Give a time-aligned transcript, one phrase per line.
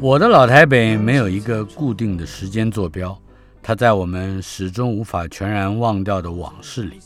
[0.00, 3.16] 我的老台北没有一个固定的时间坐标，
[3.62, 6.98] 它在我们始终无法全然忘掉的往事里。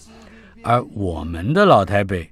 [0.62, 2.30] 而我们的老台北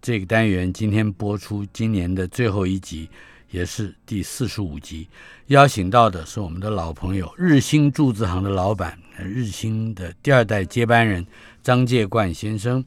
[0.00, 3.08] 这个单元今天播出今年的最后一集，
[3.50, 5.06] 也是第四十五集，
[5.48, 11.26] 邀请到的是我们的老朋友日兴铸字行的老板，日兴的第二代接班人
[11.62, 12.82] 张介冠先生。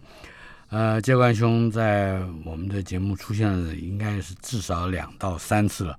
[0.76, 5.98] 呃，介冠兄在我们的节目出现了，应该是至少两到三次了。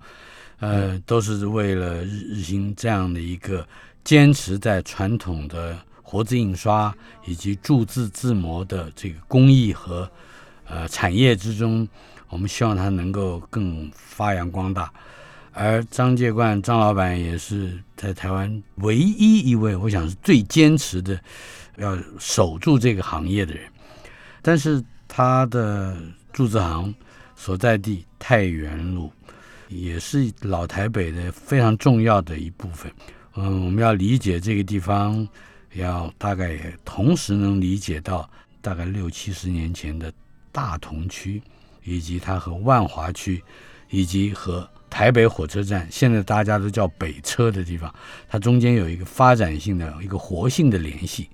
[0.59, 3.67] 呃，都是为了日日新这样的一个
[4.05, 10.07] 坚持在传统的活字印刷以及铸字字模的这个工艺和
[10.69, 11.89] 呃产业之中，
[12.29, 14.93] 我们希望它能够更发扬光大。
[15.55, 21.19] 而张介冠张老板也是在台湾唯一一位，我想是最坚持的，
[21.79, 23.65] 要守住这个行业的人。
[24.47, 25.97] 但是他的
[26.33, 26.95] 铸字行
[27.35, 29.11] 所在地太原路，
[29.67, 32.89] 也是老台北的非常重要的一部分。
[33.35, 35.27] 嗯，我们要理解这个地方，
[35.75, 38.31] 要大概也同时能理解到
[38.61, 40.13] 大概六七十年前的
[40.53, 41.43] 大同区，
[41.83, 43.43] 以及它和万华区，
[43.91, 47.93] 以及和台北火车站，现在大家都叫北车的地方，
[48.29, 51.29] 它中间有一个发展性的一个活性的联系。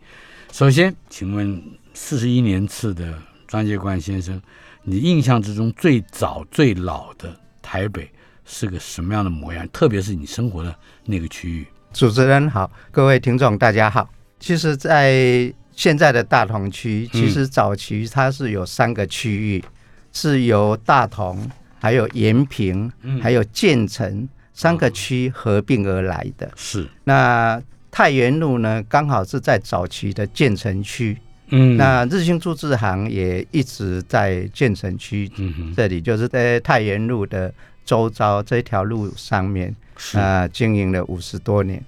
[0.50, 1.62] 首先，请问。
[1.94, 3.14] 四十一年次的
[3.46, 4.40] 张介冠先生，
[4.82, 8.10] 你印象之中最早最老的台北
[8.44, 9.66] 是个什么样的模样？
[9.68, 11.66] 特别是你生活的那个区域。
[11.92, 14.08] 主持人好，各位听众大家好。
[14.40, 19.64] 其实，在现在的大同区，其实早期它是有三个区域，
[20.12, 21.48] 是由大同、
[21.78, 26.50] 还有延平、还有建成三个区合并而来的。
[26.56, 26.88] 是。
[27.04, 31.16] 那太原路呢，刚好是在早期的建成区。
[31.52, 35.30] 嗯，那日兴铸字行也一直在建成区
[35.76, 37.52] 这里，就是在太原路的
[37.84, 39.74] 周遭这条路上面，
[40.14, 41.82] 啊，经营了五十多年。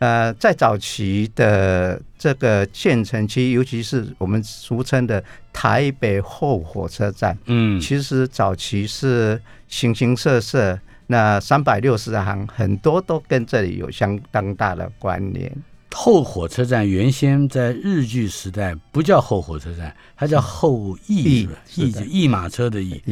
[0.00, 5.22] 呃，在早期的这个建成区，尤其是我们俗称的
[5.52, 15.50] 台北后火车站，嗯，其实早期是形形色色，那三百六十行很多都跟这里有相当大的关联。
[15.98, 23.02] 后火车站原先在日据时代不叫后火车站，它叫后驿，驿驿马车的驿。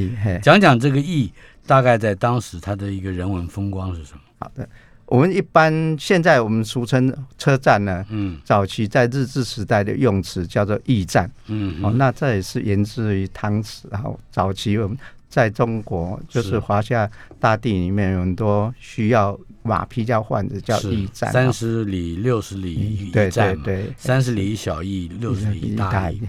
[0.42, 1.32] 讲讲这个驿，
[1.66, 4.20] 大概在当时它的一个人文风光是什么？
[4.38, 4.68] 好的，
[5.06, 14.96] 我们一般现在我们俗称车站呢，嗯，早期在日治时代的用词叫做驿站，嗯，哦，那这也是源自于汤池，然后早期我们。
[15.34, 21.32] 在中国，就是华夏大地里面有很多需要马匹叫换的，叫驿站。
[21.32, 26.22] 三十里、六十里驿站对，三十里小驿，六十里大驿。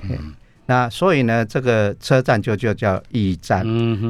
[0.66, 3.64] 那所以呢，这个车站就就叫驿站。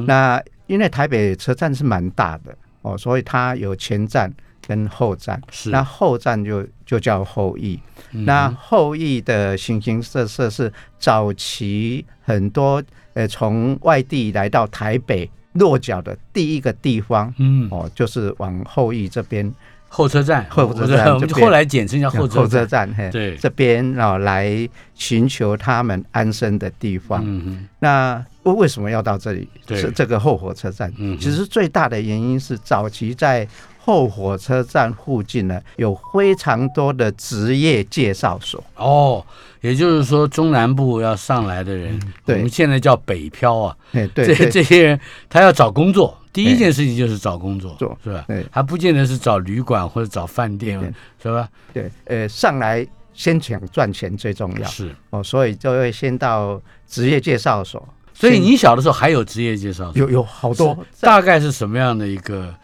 [0.06, 4.32] 那因为台北车站是蛮大的哦，所以它有前站
[4.66, 5.38] 跟后站。
[5.50, 7.78] 是，那后站就就叫后驿。
[8.12, 12.82] 那后驿的形形色色是早期很多。
[13.16, 19.50] 呃，从外地来到台北落脚的第一个地方，嗯，哦，就是往后驿这边
[19.88, 27.22] 候车站，候车站，我们后来简称叫候候车站，嘿，对，这边啊来寻求他们安身的地方。
[27.24, 29.48] 嗯嗯，那为为什么要到这里？
[29.68, 30.92] 是这个后火车站。
[30.98, 33.48] 嗯，其实最大的原因是早期在。
[33.88, 39.24] 后火车站附近呢，有非常多的职业介绍所哦，
[39.66, 43.76] 也就是说中南部要上来的人，我们现在叫北漂啊，
[44.14, 48.24] 对，这这些人他要找工作，第一件事情就是找工作，是吧？
[48.28, 50.78] 对，还不见得是找旅馆或者找饭店，
[51.20, 51.48] 是吧？
[51.74, 57.84] 对，呃，上来先想赚钱最重要，是哦，所以就会先到职业介绍所。
[58.14, 60.00] 所以你小的时候还有职业介绍所？
[60.00, 62.54] 有有好多，大概是什么样的一个？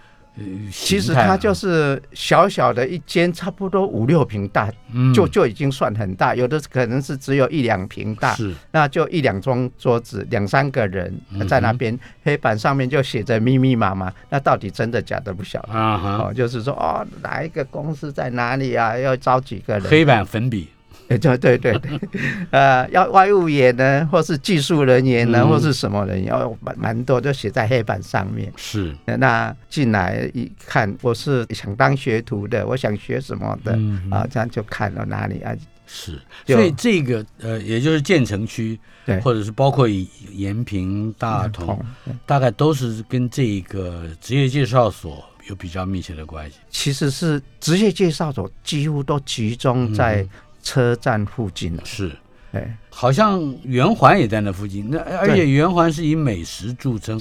[0.70, 4.70] 其实它就是小小的一间，差不多五六平大，
[5.14, 6.34] 就就已经算很大。
[6.34, 11.14] 有的可能是只有一两平大，是那就一两张桌子，两三个人
[11.46, 14.12] 在那边，黑板上面就写着密密麻麻。
[14.30, 16.24] 那到底真的假的不晓得啊？
[16.24, 18.96] 哦，就是说哦，哪一个公司在哪里啊？
[18.96, 19.82] 要招几个人？
[19.90, 20.68] 黑板粉笔。
[21.08, 22.00] 对对对对，
[22.50, 28.50] 呃，要外务员呢，或是技术人员呢，或是什么人，要蛮蛮多，就写在黑板上面。
[28.56, 33.78] 是，那进来一看，我是想当学徒的，我想学什么的
[34.10, 35.54] 啊，这样就看到哪里啊？
[35.86, 39.86] 是，所以这个呃，也就是建成区，对，或者是包括
[40.30, 41.78] 延平、大同，
[42.24, 46.56] 大概都是跟这个职业介绍所有比较密切的关系。
[46.70, 50.26] 其实是职业介绍所几乎都集中在。
[50.62, 52.10] 车站附近是，
[52.52, 54.88] 哎，好像圆环也在那附近。
[54.90, 57.20] 那而且圆环是以美食著称，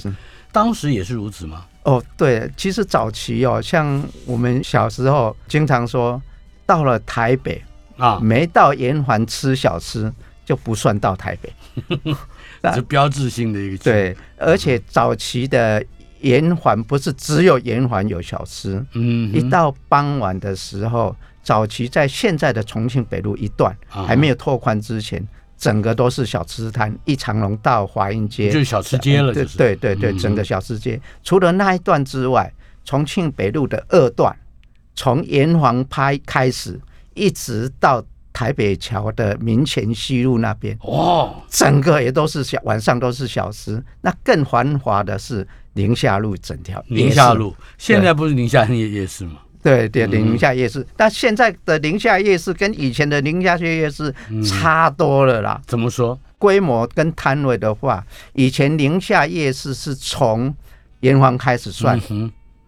[0.52, 1.66] 当时也是如此吗？
[1.82, 6.22] 哦，对，其实早期哦，像我们小时候经常说，
[6.64, 7.60] 到了台北
[7.96, 10.12] 啊，没到圆环吃小吃
[10.44, 11.52] 就不算到台北，
[12.72, 13.82] 是标志性的一个。
[13.82, 15.84] 对，而且早期的
[16.20, 21.16] 圆环不是只有圆环有小吃，嗯，一到傍晚的时候。
[21.42, 25.26] 早期在现在的重庆北路一段还没有拓宽之前，
[25.58, 29.32] 整个都是小吃摊，一长龙到华阴街就是小吃街了。
[29.32, 32.52] 对对对对，整个小吃街，除了那一段之外，
[32.84, 34.36] 重庆北路的二段，
[34.94, 36.80] 从炎黄拍开始，
[37.14, 43.82] 一直到台北桥的民权西路那边，哇，整个也都是小晚上都是小吃。
[44.00, 46.82] 那更繁华的是宁夏路整条。
[46.88, 49.38] 宁夏路现在不是宁夏夜夜市吗？
[49.62, 54.12] 对对，宁夏夜市，但现在的宁夏夜市跟以前的宁夏夜市
[54.44, 55.60] 差多了啦。
[55.66, 56.18] 怎么说？
[56.36, 60.52] 规模跟摊位的话，以前宁夏夜市是从
[61.00, 62.00] 炎黄开始算，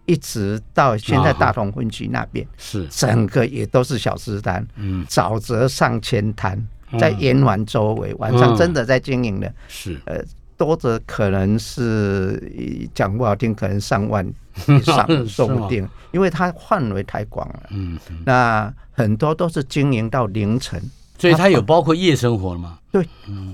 [0.05, 2.87] 一直到现在大同分区那边，是。
[2.89, 6.65] 整个也都是小吃摊，嗯，早则上千摊，
[6.97, 9.99] 在炎黄周围，晚上真的在经营的，是。
[10.05, 10.23] 呃。
[10.57, 14.25] 多的可能是讲不好听，可能上万
[14.67, 17.63] 以上说不定，因为它范围太广了。
[17.69, 20.81] 嗯，那很多都是经营到凌晨，
[21.17, 22.79] 所以它有包括夜生活吗？
[22.91, 23.07] 对，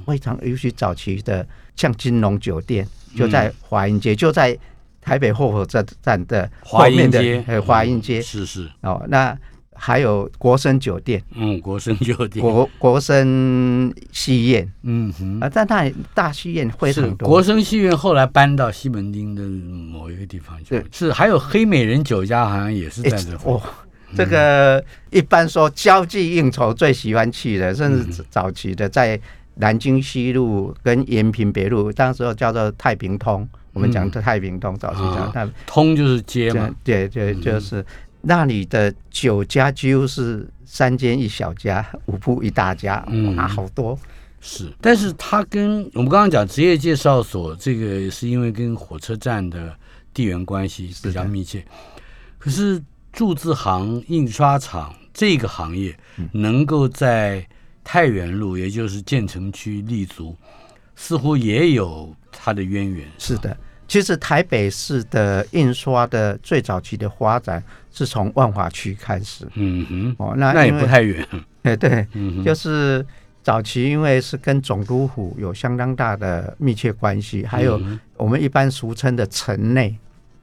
[0.06, 1.46] 非常尤其早期的，
[1.76, 4.58] 像金龙酒店就在华阴街，就在
[5.02, 8.70] 台北后火车站的华阴街，华阴街，是是。
[8.82, 9.38] 哦，那。
[9.74, 23.36] 还有国生酒店，嗯，国生酒店，国国生戏院，嗯哼，啊，在那里大戏院会是国生戏院，后来搬到西门町的某一个地方去，是还有黑美人酒家，好像也是在这。
[23.44, 23.60] 哦，
[24.16, 29.20] 这个一般说交际应酬最喜欢去的，甚至早期的在
[29.56, 37.84] 南京西路跟延平北路，当时候叫做太平通，我们讲的太平通，早期讲太通就是街嘛，对对，就是。
[38.22, 43.98] 那里的酒家几乎是三间一小家，五铺一大家，哇，好多。
[44.40, 49.76] 是，但是它跟我们刚刚讲职业介绍所，这个是因为跟火车站的
[50.14, 51.64] 地缘关系比较密切。
[52.40, 52.82] 可是
[53.14, 55.96] 铸字行、印刷厂这个行业
[56.32, 57.48] 能够在
[57.84, 60.36] 太原路，也就是建成区立足，
[60.96, 63.08] 似乎也有它的渊源。
[63.20, 63.56] 是的。
[63.92, 67.62] 其实台北市的印刷的最早期的发展
[67.92, 69.46] 是从万华区开始。
[69.56, 71.28] 嗯哼，哦，那那也不太远。
[71.64, 72.08] 哎，对，
[72.46, 73.06] 就是
[73.44, 77.82] 早期因为是跟总督府有相当大的密切关系，还有
[78.16, 79.94] 我们一般俗称的城内。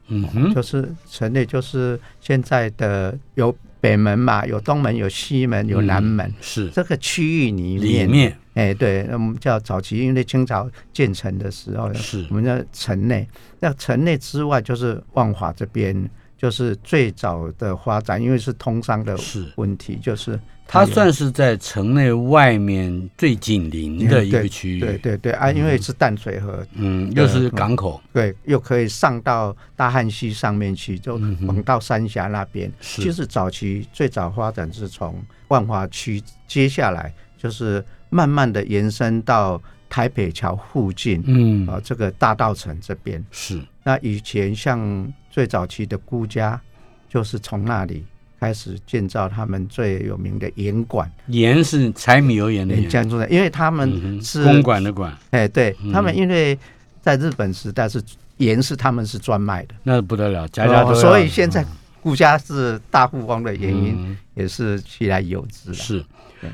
[0.09, 3.57] 嗯哼，就是城内就是现在的有。
[3.81, 8.09] 北门嘛，有东门，有西门，有南门，是这个区域里面。
[8.09, 13.29] 里面，哎，对，那我们叫早期，因为清朝建成的时候，是我们叫城内。
[13.61, 19.17] 那城内之外，就是万华这边，就是最早的发展，因为是通商的
[19.55, 20.39] 问题，就是。
[20.71, 32.71] 它算是在城内外面最紧邻的一个区域，对对对啊，因为是淡水河，嗯，又是港口，对，又可以上到大汉溪上面去，就往到三峡那边。
[32.99, 41.67] 就是早期最早发展是从万华区，接下来就是慢慢的延伸到台北桥附近，嗯。
[41.67, 43.25] 啊，这个大道城这边。
[43.31, 43.61] 是。
[43.83, 46.61] 那以前像最早期的孤家，
[47.09, 48.05] 就是从那里。
[48.41, 56.57] 开始建造他们最有名的盐馆，盐是柴米油盐的盐，讲出来，因为他们是公馆的馆，哎，对他们，因为
[57.03, 58.01] 在日本时代是
[58.37, 61.67] 盐是他们是专卖的，那不得了，家家都所以现在
[62.03, 65.77] 顾家是大富翁的原因也是起来有之了。
[65.77, 66.05] 是，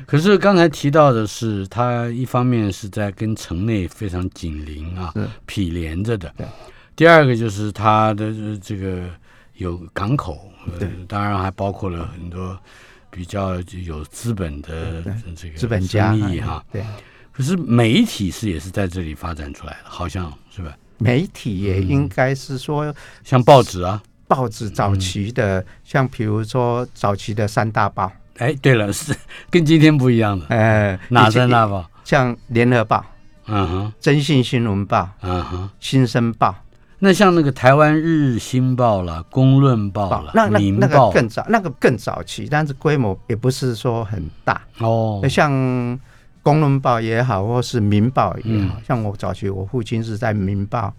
[0.05, 5.13] 可是刚才提到的是，它一方面是在跟城内非常紧邻啊，
[5.45, 6.33] 毗连着的，
[6.95, 9.09] 第二个就是它的这个。
[9.57, 12.59] 有港口，呃，当然还包括了很多
[13.09, 15.01] 比较有资本的
[15.33, 16.13] 这个资本家
[17.31, 20.77] 可是媒体是也是在这里发展出来的，好像是吧？
[20.97, 28.11] 媒体也应该是说，像报纸啊，报纸早期的，像比如说早期的三大报。
[28.37, 29.15] 哎，对了，是
[29.49, 30.45] 跟今天不一样的。
[30.53, 31.89] 呃，哪三大报？
[32.03, 33.03] 像联合报，
[33.47, 36.53] 嗯哼，征信新闻报，嗯哼，新生报。
[36.99, 44.61] 那像那个台湾日新报了，公论报了，那那那个更早，那个更早期，但是规模也不是说很大。
[44.79, 45.21] 哦。
[45.29, 45.51] 像
[46.41, 50.93] 公论报也好，或是民报也好，像我早期，我父亲是在民报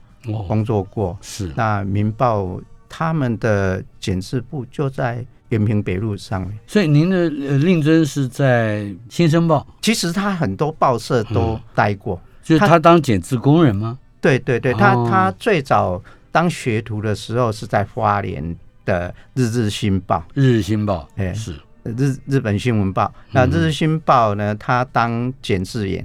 [0.49, 1.53] 工作过，是。
[1.55, 2.61] 那民报
[2.97, 5.27] 他们的检视部就在。
[5.51, 9.65] 延平北路上面，所以您的令尊是在新生报。
[9.81, 13.97] 其实他很多报社都待过，就是他当检字工人吗？
[14.21, 20.27] 对对对，他他最早当学徒的时候是在花莲的日日新报。
[20.35, 23.15] 日日新报，哎，是日日本新闻报。
[23.31, 26.05] 那日日新报呢，他当剪字员，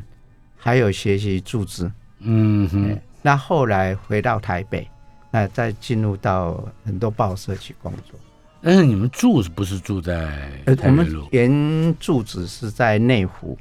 [0.56, 1.92] 还有学习注字。
[2.20, 2.96] 嗯哼。
[3.24, 4.88] 那后来回到台北，
[5.32, 8.20] 那再进入到很多报社去工作。
[8.62, 10.28] 但是你们住是不是住在
[10.66, 11.28] 台北路？
[11.32, 13.58] 原住址是在内湖，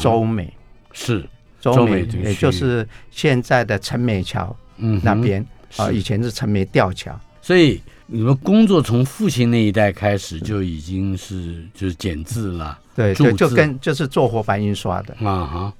[0.00, 0.52] 周美
[0.90, 1.24] 是
[1.60, 7.16] 周美，也就是现在的陈美桥那边啊，以前是陈美吊桥。
[7.40, 15.74] 所以你们工作从父亲那一代开始就已经是就是剪字了，对对，就跟就是做活版印刷的啊哈。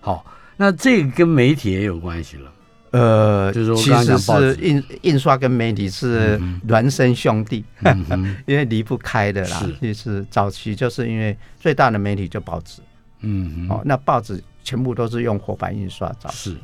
[0.00, 0.24] 好，
[0.56, 2.50] 那这个跟媒体也有关系了。
[2.96, 7.62] 呃，就是其实是印印刷跟媒体是孪生兄弟，
[8.46, 9.62] 因为离不开的啦。
[9.82, 12.80] 就是早期就是因为最大的媒体就报纸，
[13.20, 16.10] 嗯，哦，那报纸全部都是用活版印刷。
[16.18, 16.56] 早是，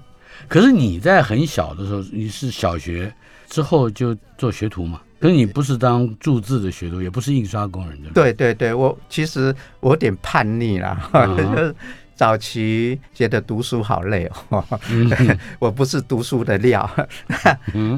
[0.48, 3.12] 可是你在很小的时候，你是小学
[3.48, 5.00] 之后就做学徒嘛？
[5.20, 11.08] 可是你不是当注字的学徒，也不是印刷工人，对对对，我其实我有点叛逆啦。
[12.22, 14.64] 早期觉得读书好累哦，
[15.58, 16.88] 我不是读书的料。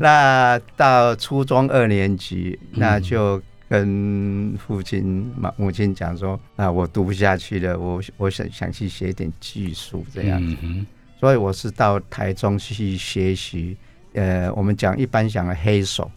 [0.00, 3.38] 那到初中二年级，那就
[3.68, 10.40] 跟父亲、母母亲讲说：“啊，我读不下去了，我我想想去学点技术这样。
[10.40, 10.56] 子。”
[11.20, 13.76] 所以我是到台中去学习，
[14.14, 16.10] 呃，我们讲一般讲的黑手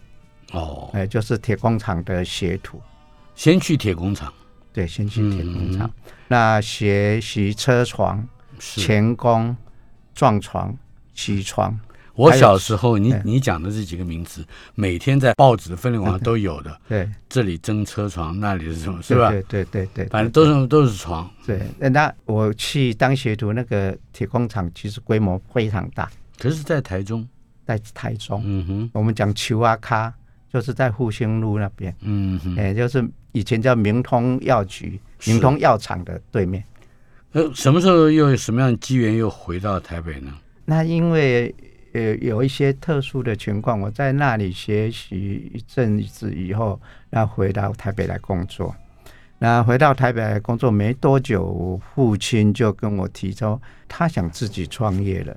[0.52, 2.80] 哦，哎，就是铁工厂的学徒，
[3.34, 4.32] 先去铁工厂。
[4.72, 5.90] 对，先去铁工厂，
[6.28, 8.26] 那学习车床、
[8.58, 9.56] 钳工、
[10.14, 10.76] 撞床、
[11.14, 11.78] 起床。
[12.14, 14.44] 我小时候，你你讲的这几个名词，
[14.74, 16.80] 每天在报纸的分类网上都有的。
[16.88, 19.00] 对，这里蒸车床，那里是什么？
[19.02, 19.30] 是吧？
[19.30, 21.30] 对对对对，反正都是都是床。
[21.46, 26.10] 对，那我去当学徒，那个铁工厂其实规模非常大。
[26.38, 27.26] 可是，在台中，
[27.64, 30.12] 在台中，嗯哼，我们讲球阿卡。
[30.50, 36.62] 就是在复兴路那边，嗯哼，哎，就是以前叫明通药局、明通药厂的对面。
[37.32, 40.32] 呃，什么时候又有什么样的机缘又回到台北呢？
[40.64, 41.54] 那因为
[41.92, 46.80] 呃有一些特殊的情况，我在那里学习一阵子以后，
[47.10, 48.74] 然后回到台北来工作。
[49.38, 55.36] 那回到台北来工作没多久，父亲就跟我提出，他想自己创业了，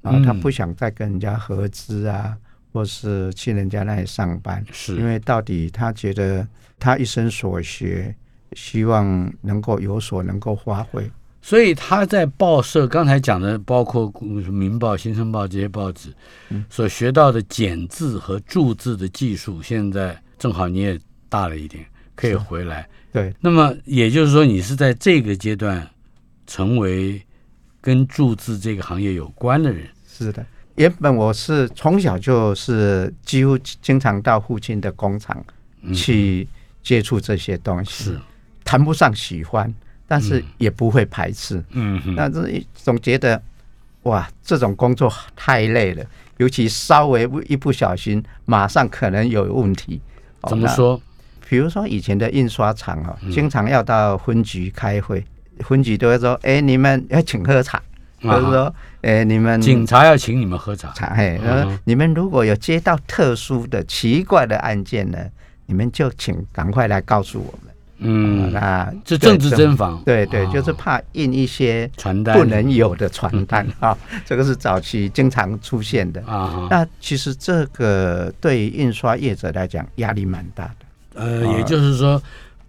[0.00, 2.36] 然后他不想再跟人家合资啊。
[2.74, 6.44] 或是去人家那里上班，是因为到底他觉得
[6.76, 8.12] 他一生所学，
[8.54, 11.08] 希望能够有所能够发挥。
[11.40, 14.12] 所以他在报社刚才讲的，包括
[14.50, 16.12] 《民报》《新生报》这些报纸，
[16.68, 22.88] 所学到的简字和注字的技术，现在正好你也大了一点，可以回来。
[23.12, 25.88] 对，那么也就是说，你是在这个阶段
[26.44, 27.22] 成为
[27.80, 29.86] 跟注字这个行业有关的人。
[30.08, 30.44] 是的。
[30.76, 35.44] 原本我是从小就是几乎经常到附近的工厂
[35.94, 36.46] 去
[36.82, 38.20] 接触这些东西，是
[38.64, 39.72] 谈不上喜欢，
[40.08, 41.62] 但是也不会排斥。
[41.70, 43.40] 嗯，但是总觉得
[44.02, 46.04] 哇，这种工作太累了，
[46.38, 50.00] 尤其稍微一不小心，马上可能有问题。
[50.48, 51.00] 怎么说？
[51.48, 55.24] 比如说以前的印刷厂啊，经常要到分局开会，
[55.60, 57.80] 分局都会说：“哎，你们要请喝茶。”
[58.20, 60.90] 就是说，哎，你们警察要请你们喝茶。
[60.94, 61.38] 茶，嘿，
[61.84, 65.18] 你们如果有接到特殊的、奇怪的案件呢，
[65.66, 67.74] 你们就请赶快来告诉我们。
[67.98, 76.66] 嗯，那这政治侦防，对对，就是怕印一些传单不能有的传单 啊，这个是早期经常出现的啊。
[76.70, 81.20] 那其实这个对印刷业者来讲压力蛮大的。
[81.20, 82.20] 呃，也就是说。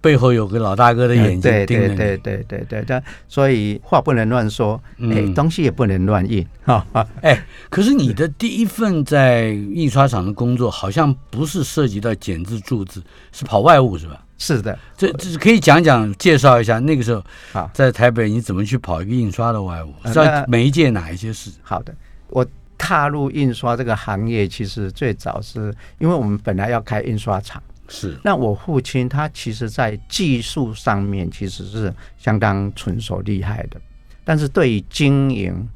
[0.05, 1.95] 背后有个老大哥的眼睛对盯着你。
[1.95, 7.07] 对对对对对，但所以话不能乱说，哎、嗯东西也不能乱印，哈、哈。
[7.23, 14.21] 哎，可是你的第一份在印刷厂的工作，好像不是涉及到剪字注字，是跑外务是吧？
[14.37, 19.91] 是的，这这是可以讲讲介绍一下那个时候好在台北你怎么去跑一个印刷的外务？
[20.03, 21.49] 呃知道那每一届哪一些事？
[21.63, 21.91] 好的，
[22.29, 22.45] 我
[22.77, 27.59] 踏入印刷这个行业，其实最早是因为我们本来要开印刷厂。
[27.87, 28.17] 是。
[28.23, 33.79] 那我父亲他其实在技术上面其实是相当纯熟厉害的，
[34.23, 35.67] 但是对于经营、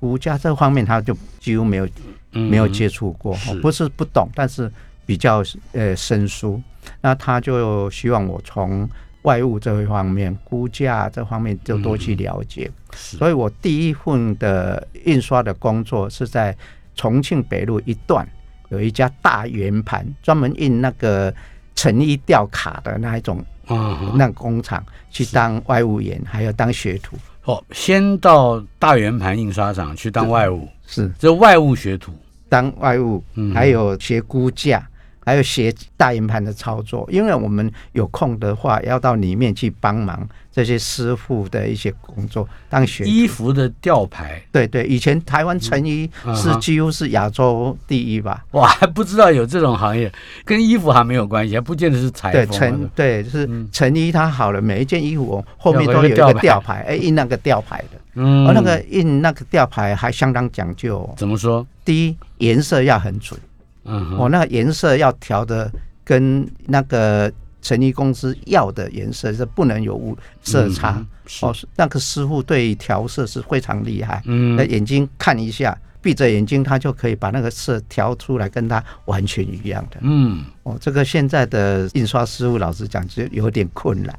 [0.00, 1.88] 估价这方面，他就几乎没有
[2.32, 3.60] 没有接触过，嗯。
[3.60, 4.70] 不是不懂，但是
[5.06, 5.42] 比较
[5.72, 6.60] 呃生疏。
[7.00, 8.88] 那他就希望我从
[9.22, 12.70] 外务这一方面、估价这方面就多去了解。
[12.94, 13.16] 是。
[13.16, 16.54] 所以我第一份的印刷的工作是在
[16.94, 18.26] 重庆北路一段
[18.74, 21.32] 有一家大圆盘，专门印那个
[21.76, 27.16] 成衣吊卡的那一种嗯那工厂去当外务员，还有当学徒。
[27.44, 31.12] 哦，先到大圆盘印刷厂去当外务，是。
[31.18, 32.12] 这外务学徒。
[32.48, 34.86] 当外务嗯，还有学估价，
[35.24, 37.08] 还有学大圆盘的操作。
[37.10, 48.44] 因为我们有空的话，要到里面去帮忙这些师傅的一些工作，当学衣服的吊牌，对对，以前台湾成衣是几乎是亚洲第一吧。
[48.50, 50.12] 我还不知道有这种行业，
[50.44, 52.58] 跟衣服还没有关系，还不见得是裁对缝对。
[52.58, 61.14] 成对是嗯成衣，它好了，每一件衣服哦后面都有一个吊牌吊牌，哎，印那个吊牌的，嗯而那个印那个吊牌还相当讲究哦。
[61.16, 61.66] 怎么说？
[61.84, 63.38] 第一，颜色要很准，
[63.84, 65.70] 嗯哼，哦，那个颜色要调的
[66.04, 71.04] 跟那个成衣公司要的颜色是不能有误色差。
[71.40, 74.56] 哦，那个师傅对调色是非常厉害，嗯。
[74.56, 79.96] 那眼睛看一下，闭着眼睛他就可以把那个色调出来，跟他完全一样的。
[80.02, 84.14] 嗯，哦，这个现在的印刷师傅，老实讲，就有点困难。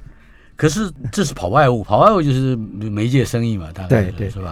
[0.56, 4.30] 可是这是跑外务，跑外务就是媒介生意嘛，大概对对。
[4.30, 4.46] 是是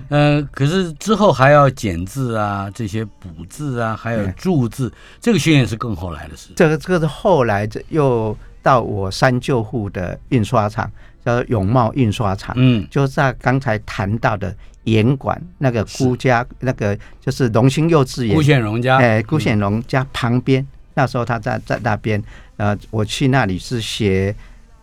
[0.00, 0.06] 吧？
[0.10, 6.50] 呃，可是之后还要剪字啊，这些补字啊，还有对铸字，这个训练是更后来的事。
[6.56, 10.90] 这个这个是后来这又到我三舅父的印刷厂，
[11.24, 22.22] 叫做永茂印刷厂，嗯，就在刚才谈到的严管那个辜家那个就是龙兴幼稚顾园，显荣家，哎，辜显荣家旁边，那时候他在在那边，
[22.56, 24.34] 呃，我去那里是学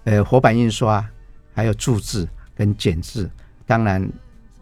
[0.03, 1.05] 呃活版印刷，
[1.53, 3.29] 还有注字跟剪字，
[3.65, 4.05] 当然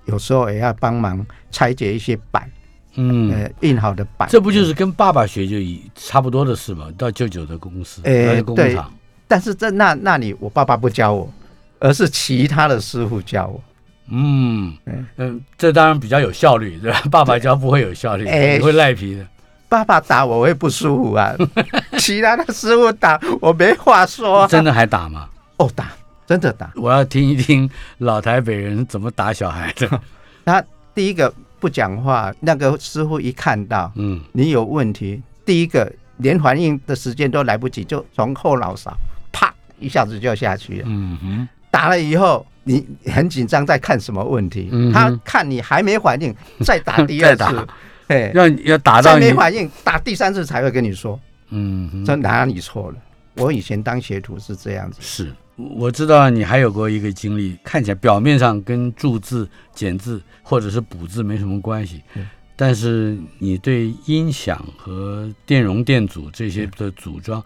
[0.05, 2.49] 有时候也要帮忙拆解一些板，
[2.95, 4.27] 嗯，呃，印好的板。
[4.29, 6.87] 这不就是跟爸爸学就一差不多的事嘛？
[6.97, 8.91] 到舅舅的公司，哎那个工厂，
[9.27, 11.31] 但是在那那里，我爸爸不教我，
[11.79, 13.63] 而是其他的师傅教我。
[14.13, 14.75] 嗯
[15.15, 17.01] 嗯，这当然比较有效率，对吧？
[17.09, 19.25] 爸爸教不会有效率，哎你会赖皮的。
[19.69, 21.33] 爸爸打我会不舒服啊，
[21.97, 24.47] 其他的师傅打我没话说、啊。
[24.47, 25.29] 真的还打吗？
[25.55, 25.91] 哦，打，
[26.31, 26.71] 真的打。
[26.75, 30.01] 我要听一听老台北人怎么打小孩的。
[30.45, 30.63] 他
[30.95, 38.95] 第一个不讲话，那个师傅一看到嗯，你有问题，第一个连反应的时间都来不及，就从后脑勺
[39.33, 40.83] 啪一下子就下去了。
[40.87, 44.69] 嗯哼，打了以后，你很紧张，在看什么问题？
[44.71, 47.43] 嗯他看你还没反应，再打第二次。
[47.43, 47.67] 打，
[48.07, 49.25] 哎，要要打到你。
[49.25, 52.97] 再没，反应，打第三次才会跟你说，嗯哼，这哪里错了？
[53.35, 55.33] 我以前当学徒是这样子，是，
[55.75, 67.43] 我知道你还有过一个经历，看起来表面上跟注字、剪字或者是补字没什么关系，嗯但是你对音响和电容电阻这些的组装，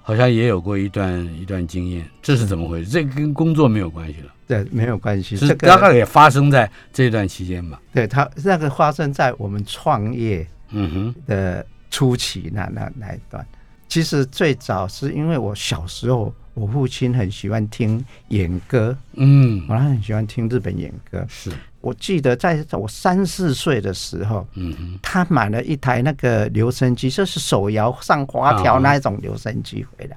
[0.00, 2.88] 好像也有过一段一段经验，这是怎么回事？
[2.88, 5.36] 这跟工作没有关系了，对，没有关系。
[5.36, 7.78] 是这个大概也发生在这段期间吧？
[7.92, 13.46] 对它那个发生在我们创业嗯哼，的初期那那那一段。
[13.86, 21.24] 其实最早是因为我小时候，我父亲很喜欢听演歌，嗯，我很喜欢听日本演歌。
[21.28, 30.16] 是，我记得在我三四岁的时候，嗯，他买了一台那个留声机，就是手摇上滑条啊那一种留声机回来。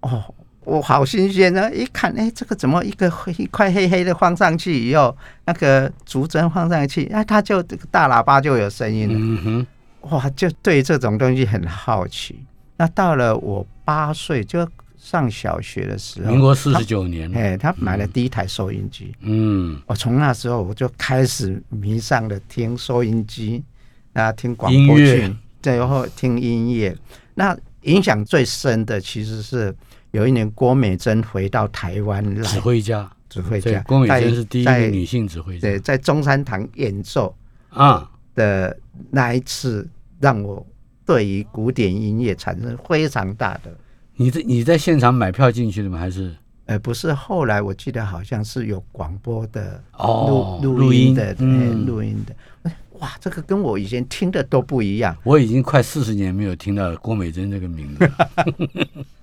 [0.00, 1.72] 哦，我好新鲜呢！
[1.74, 9.14] 一看，哎，这个怎么一个黑一块黑黑的放上去以后，那个竹针放上去，那它就这个大喇叭就有声音了。
[9.16, 9.66] 嗯
[10.02, 12.40] 哼，哇，就对这种东西很好奇。
[12.76, 14.66] 那到了我八岁，就
[15.02, 19.12] 上小学的时候，民国四十九年，哎，他买了第一台收音机。
[19.20, 23.64] 嗯，我从那时候我就开始迷上了听收音机，
[24.12, 26.94] 啊，听广播剧，最后听音乐。
[27.34, 29.74] 那影响最深的其实是
[30.10, 32.42] 有一年郭美珍回到台湾来。
[32.42, 35.62] 指挥家，指挥家，郭美珍是第一个女性指挥家。
[35.62, 37.34] 对，在中山堂演奏
[37.70, 38.78] 啊，的
[39.10, 39.88] 那一次，
[40.20, 40.64] 让我
[41.06, 43.74] 对于古典音乐产生非常大的
[44.20, 45.98] 你在你在现场买票进去的吗？
[45.98, 46.36] 还是？
[46.66, 52.70] 呃，不是，后来我记得好像是有广播的哦，录录音的，嗯，录音的。
[52.98, 55.16] 哇，这个跟我以前听的都不一样。
[55.24, 58.10] 我已经快四十年没有听到郭美珍这个名字。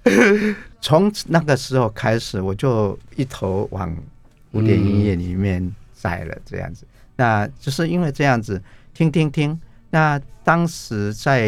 [0.82, 3.96] 从那个时候开始，我就一头往
[4.52, 6.88] 古典音乐里面栽了，这样子。
[7.16, 8.60] 那就是因为这样子，
[8.96, 9.62] 听听听。
[9.92, 11.48] 那当时在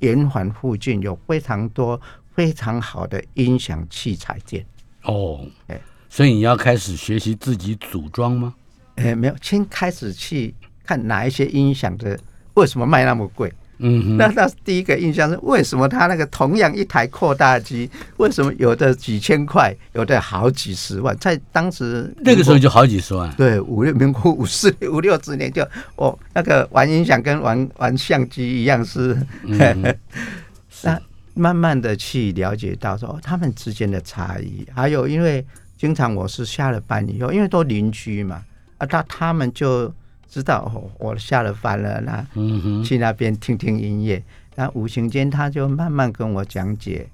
[0.00, 1.98] 圆环附近有非常多。
[2.34, 4.64] 非常好的音响器材店
[5.04, 8.54] 哦，哎，所以你要开始学习自己组装吗？
[8.96, 12.18] 哎，没有，先开始去看哪一些音响的
[12.54, 13.52] 为什么卖那么贵？
[13.84, 21.16] 嗯，那那第一个印象是为什么他那个同样一台扩大机，为什么有的几千块，有的好几十万？
[21.18, 23.28] 在当时那个时候就好几十万。
[23.34, 25.66] 对，五六民国五四五六十年就
[25.96, 29.16] 哦，那个玩音响跟玩玩相机一样是。
[29.42, 31.00] 那
[31.34, 35.44] 慢慢的去了解到说他们之间的差异，还有因为
[35.78, 38.44] 经常我是下了班以后，因为都邻居嘛，
[38.78, 39.92] 啊，他他们就
[40.28, 44.22] 知道哦，我下了班了，那去那边听听音乐，
[44.56, 47.08] 那无形间他就慢慢跟我讲解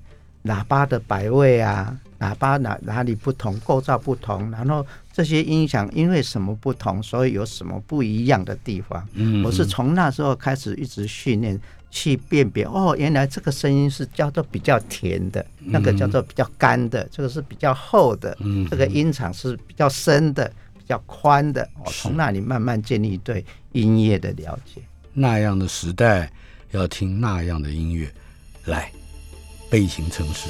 [0.44, 9.06] 喇叭的摆位啊，喇叭哪哪里不同，构造不同，然后这些音响因为什么不同，所以有什么不一样的地方。
[9.44, 11.58] 我是从那时候开始一直训练。
[11.90, 18.36] 去辨别哦，原来这个声音是叫做比较甜的，那个叫做比较干的，这个是比较厚的，
[18.70, 20.46] 这个音场是比较深的、
[20.78, 21.62] 比较宽的。
[21.82, 24.82] 哦，从那里慢慢建立对音乐的了解。
[25.14, 26.30] 那样的时代
[26.70, 28.12] 要听那样的音乐，
[28.66, 28.92] 来，
[29.70, 30.48] 悲情城市。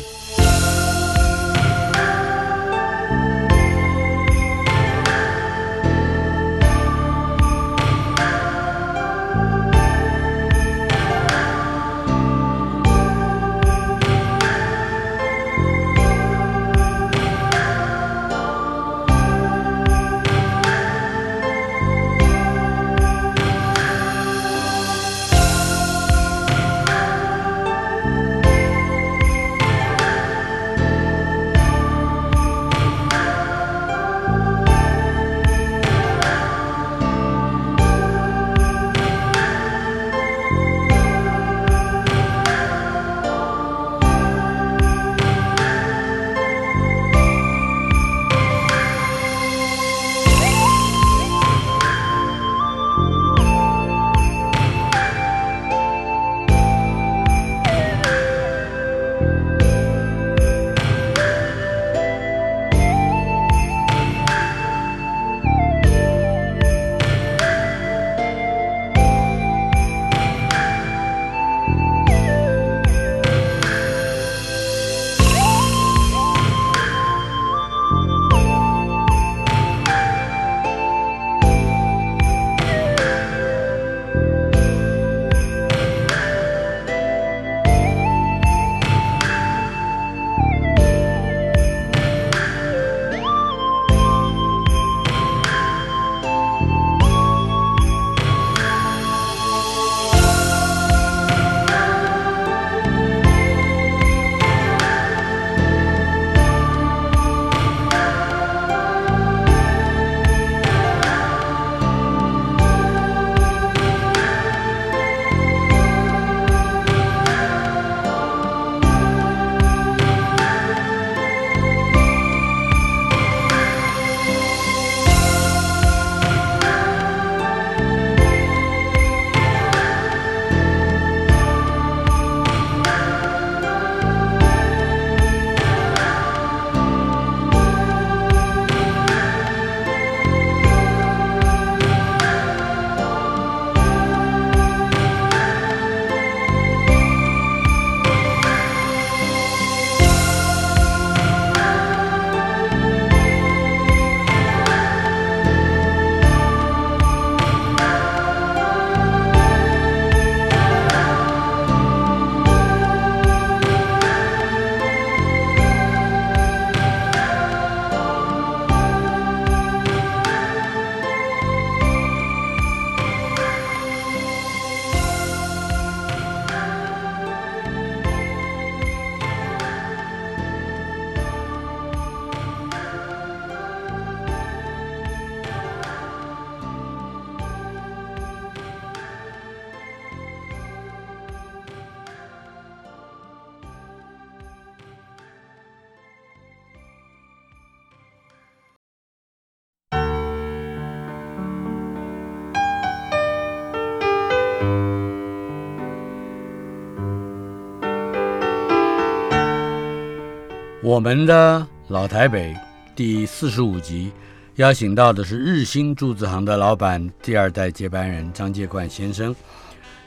[210.88, 212.56] 我们的老台北
[212.96, 214.10] 第四十五集
[214.54, 219.36] 邀请到的是日新柱子行的老板，第二代接班人张介冠先生。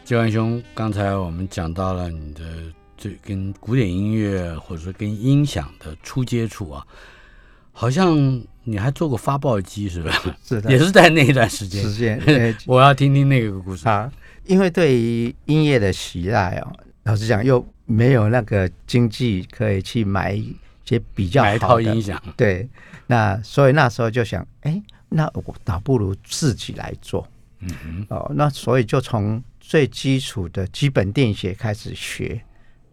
[0.03, 2.41] 介冠兄，刚才我们讲到了你的
[2.97, 6.83] 这跟古典音乐或者说跟音响的初接触啊，
[7.71, 8.17] 好像
[8.63, 10.11] 你还做过发报机，是吧
[10.43, 10.55] 是？
[10.55, 11.83] 是的， 也是在那一段时间。
[11.83, 12.19] 时间，
[12.65, 14.11] 我要听听那个故事啊。
[14.47, 20.41] 因为对于音乐的喜爱哦，老实讲又没有那个经济可以去买
[20.85, 22.67] 一些比较好的音响，对，
[23.07, 27.27] 那所以那时候就想，哎，那我倒不如自己来做，
[27.59, 32.41] 嗯哼，哦，那所以就从最基础的基本电学开始学。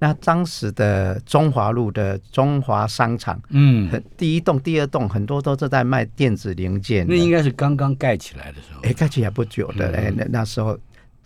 [0.00, 10.78] 那当时的中华路的中华商场，嗯，第一栋、第二栋很多都是在卖电子零件，那应该是刚刚盖起来的时候，哎，盖起来不久的，哎，那那时候。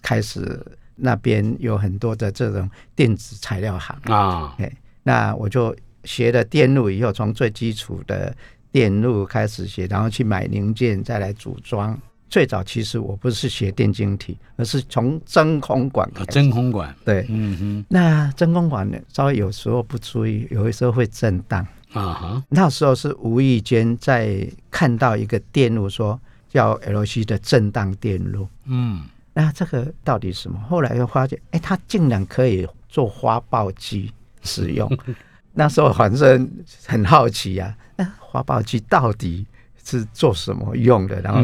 [0.04, 0.60] 开始
[0.96, 3.96] 那边有很多的这种电子材料行。
[4.06, 4.68] 啊，哎，
[5.04, 5.72] 那我就
[6.04, 8.34] 学了电路以后，从最基础的
[8.70, 11.98] 电路开始学，然后去买零件，再来组装。
[12.28, 16.10] 最早其实我不是学电晶体，而是从真空管。
[16.28, 17.84] 真空管，对，嗯哼。
[17.88, 21.60] 那真空管呢，稍微有时候不注意，有的时候会震荡
[21.92, 22.44] 啊哈。
[22.48, 29.02] 那时候是无意间在看到一个电路，说叫 LC 的震荡电路，嗯。
[29.34, 30.58] 那这个到底什么？
[30.68, 34.10] 后来又发现，哎，它竟然可以做花爆机
[34.42, 34.90] 使用。
[35.54, 36.50] 那时候反正
[36.86, 39.46] 很好奇呀，那花报机到底
[39.84, 41.20] 是做什么用的？
[41.20, 41.40] 然后，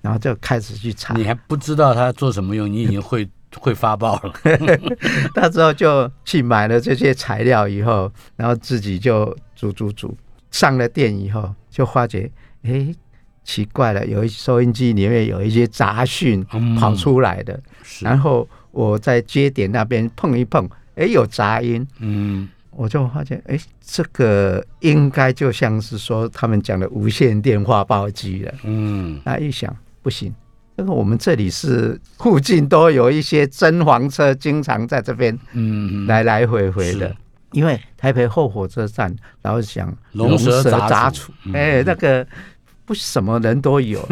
[0.00, 1.14] 然后就开始去查。
[1.14, 4.32] 你还不知道它做什么用，你已经会 会发报了。
[5.34, 10.16] 那时候就去买了这些材料以后，然后自己就煮煮煮，
[10.50, 12.30] 上了电以后，就发觉，
[12.62, 12.94] 哎。
[13.42, 16.44] 奇怪了，有一收音机里面有一些杂讯
[16.78, 17.58] 跑出来的，
[18.00, 30.34] 然后我在接点那边碰一碰，哎，有杂音，嗯，我就发现，哎，这个应该就像是说他们讲的无线电话报机了，嗯，那一想不行，
[30.76, 37.14] 这个我们这里是附近都有一些真黄车，经常在这边，嗯，来来回回的，
[37.52, 42.26] 因为台北后火车站然后想龙蛇杂处，哎，那个。
[42.86, 44.04] 不什么人都有，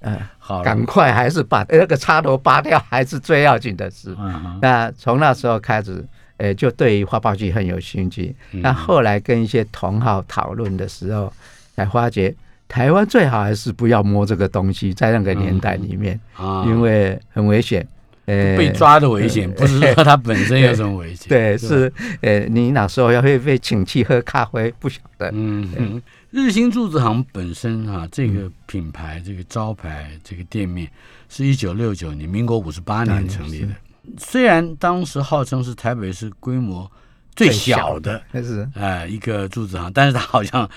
[0.00, 4.16] 嗯， 好，赶快还是把那个插头拔掉，还是最要紧的事。
[4.62, 6.02] 那从那时候开始，
[6.38, 8.34] 呃，就对于花报剧很有兴趣。
[8.50, 11.32] 那后来跟一些同好讨论的时候，
[11.76, 12.34] 才发觉
[12.66, 17.86] 台湾最好还是不要摸这个东西，在那个年代里面，啊因为很危险。
[18.26, 21.26] 呃，被抓的危险， 不是说它本身有什么危险。
[21.30, 25.30] 对，是，呃，你哪时候要会被请去喝咖啡，不晓得。
[25.32, 26.02] 嗯。
[26.30, 30.86] 日新柱子行本身啊，这个品牌、这个招牌、这个店面，
[31.30, 33.68] 是一九六九年，民国五十八年成立的。
[34.16, 36.90] 虽然当时号称是台北市规模
[37.36, 40.68] 最小的，是哎一个柱子行，但是它好像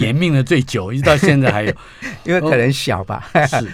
[0.00, 1.72] 延命了最久，一直到现在还有。
[2.24, 3.28] 因为可能小吧。
[3.48, 3.70] 是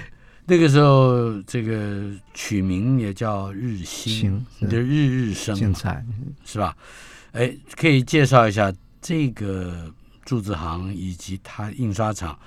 [0.46, 5.56] 那个时候，这个取名也叫日新，的日日生
[6.44, 6.76] 是吧？
[7.32, 9.92] 哎，可以介绍一下这个。
[10.26, 12.38] 数字行以及它印刷厂，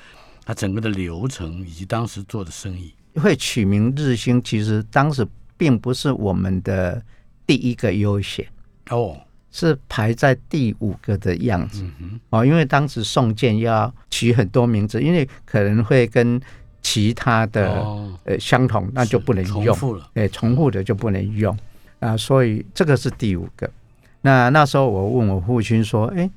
[0.45, 5.28] 它整个的流程以及当时做的生意，会取名日新，其实当时
[5.63, 7.02] 并不是我们的
[7.47, 8.45] 第一个优选
[8.89, 9.15] 哦，
[9.49, 11.86] 是排在第五个的样子
[12.32, 16.38] 哦，因为当时送件要取很多名字，因为可能会跟
[16.82, 17.82] 其他的
[18.26, 21.58] 呃相同，那就不能用，重复了，哎，重复的就不能用
[22.02, 23.69] 啊，所以这个是第五个。
[24.21, 26.30] 那那时候我问我父亲说，哎。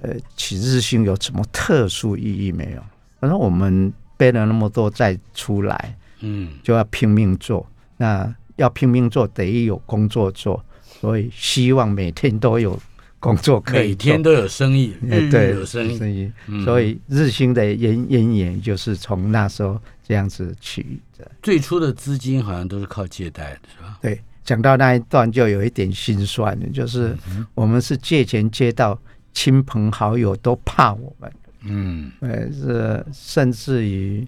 [0.00, 2.80] 呃，取日星有什么特殊意义没有？
[3.20, 7.66] 他说我们背了那么多再出来，嗯，就要拼命做。
[7.96, 12.78] 那要拼命做，得有工作做，所以希望每天都有
[13.18, 14.94] 工作可以，每天都有生意，
[15.30, 15.96] 对，有生意。
[15.96, 16.30] 生意。
[16.64, 21.28] 所以日新的渊渊源就是从那时候这样子取的。
[21.42, 23.98] 最初的资金好像都是靠借贷的，是吧？
[24.02, 27.16] 对，讲到那一段就有一点心酸的，就是
[27.54, 28.96] 我们是借钱借到。
[29.34, 34.26] 亲朋好友都怕我们，嗯，呃，是甚至于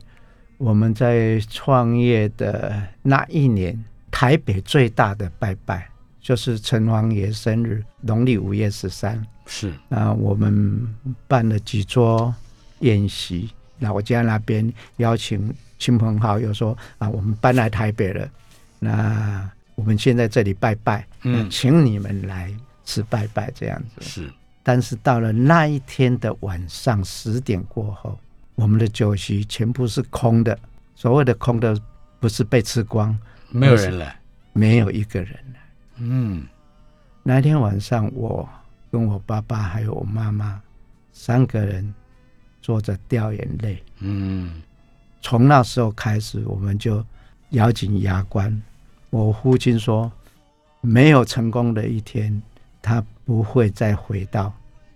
[0.56, 3.76] 我们在创业的那一年，
[4.10, 5.88] 台北最大的拜拜
[6.20, 10.94] 就是城隍爷生日，农历五月十三，是啊，我们
[11.26, 12.34] 办了几桌
[12.80, 18.28] 宴席，老家那边邀请亲朋好友说啊，我们搬来台北了，
[18.78, 24.30] 那我们现在这里拜拜，嗯，请你们来吃拜拜，这样子是。
[24.62, 28.18] 但是到了那一天的晚上十点过后，
[28.56, 30.56] 我们的酒席全部是空的。
[30.94, 31.74] 所谓的空的，
[32.20, 33.18] 不是被吃光，
[33.50, 34.18] 没有人来，
[34.52, 35.60] 没有一个人来。
[35.98, 36.46] 嗯，
[37.22, 38.48] 那天晚上，我
[38.90, 40.60] 跟我爸爸还有我妈妈
[41.12, 41.94] 三个人
[42.62, 43.82] 坐着掉眼泪。
[43.98, 44.62] 嗯，
[45.20, 47.04] 从那时候开始，我们就
[47.50, 48.62] 咬紧牙关。
[49.10, 50.10] 我父亲说，
[50.80, 52.40] 没有成功的一天，
[52.80, 54.52] 他不会再回到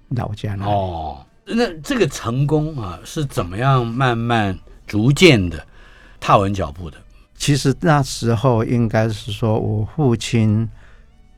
[0.08, 0.64] 老家了。
[0.64, 5.66] 哦，那这个成功啊，是怎么样慢慢、逐渐的
[6.18, 6.96] 踏稳脚步的？
[7.36, 10.68] 其实那时候应该是说，我父亲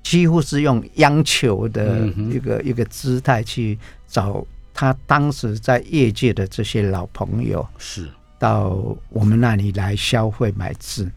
[0.03, 8.09] 几乎是用央求的一个一个姿态去找他当时在业界的这些老朋友，是。
[8.39, 8.77] 到
[9.09, 11.11] 我们那里来消费买字。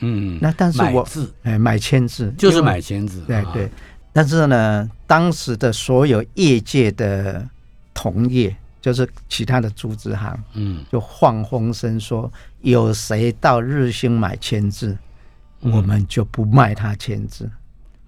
[0.00, 1.32] 嗯，那但是我字。
[1.42, 2.30] 哎买签字。
[2.36, 3.68] 就是买签字，对对。
[4.12, 7.48] 但是呢，当时的所有业界的
[7.94, 8.54] 同业，
[8.86, 14.96] 就是其他的组织行，嗯，就放风声说，有谁到日兴买签字，
[15.58, 17.50] 我们就不卖他签字。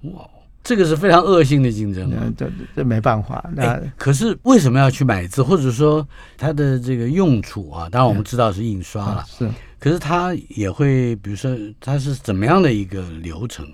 [0.03, 0.25] 哇，
[0.63, 2.13] 这个是非常恶性的竞争。
[2.13, 3.45] 嗯，这这没办法。
[3.57, 7.89] 那可是为什么要去买字，或者说它的这个用处啊？
[7.89, 9.51] 当然我们知道是印刷了，是。
[9.81, 13.67] 可是它也会，比如说它是怎么样的一个流程？